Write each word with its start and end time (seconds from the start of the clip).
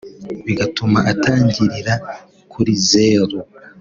bigatuma 0.45 0.99
atangirira 1.11 1.93
kuri 2.51 2.71
zeru 2.87 3.39